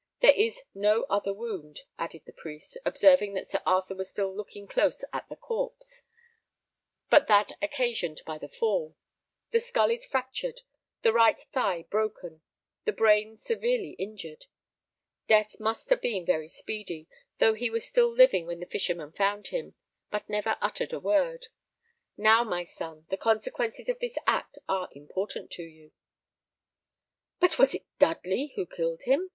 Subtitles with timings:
[0.21, 4.65] There is no other wound," added the priest, observing that Sir Arthur was still looking
[4.67, 6.01] close at the corpse,
[7.11, 8.95] "but that occasioned by the fall.
[9.51, 10.61] The skull is fractured,
[11.03, 12.41] the right thigh broken,
[12.83, 14.47] the brain severely injured.
[15.27, 17.07] Death must have been very speedy,
[17.37, 19.75] though he was still living when the fishermen found him,
[20.09, 21.49] but never uttered a word.
[22.17, 25.91] Now, my son, the consequences of this act are important to you."
[27.39, 29.29] "But was it Dudley who killed him?"